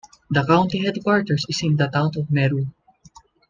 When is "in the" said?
1.61-1.85